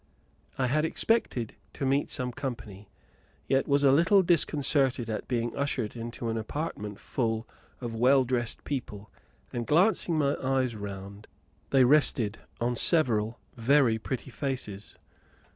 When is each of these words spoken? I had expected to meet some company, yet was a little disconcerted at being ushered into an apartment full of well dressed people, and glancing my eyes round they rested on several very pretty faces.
I 0.57 0.65
had 0.65 0.83
expected 0.83 1.53
to 1.73 1.85
meet 1.85 2.09
some 2.09 2.31
company, 2.31 2.89
yet 3.47 3.67
was 3.67 3.83
a 3.83 3.91
little 3.91 4.23
disconcerted 4.23 5.11
at 5.11 5.27
being 5.27 5.55
ushered 5.55 5.95
into 5.95 6.27
an 6.29 6.39
apartment 6.39 6.99
full 6.99 7.47
of 7.79 7.93
well 7.93 8.23
dressed 8.23 8.63
people, 8.63 9.11
and 9.53 9.67
glancing 9.67 10.17
my 10.17 10.35
eyes 10.41 10.75
round 10.75 11.27
they 11.69 11.83
rested 11.83 12.39
on 12.59 12.75
several 12.77 13.39
very 13.55 13.99
pretty 13.99 14.31
faces. 14.31 14.97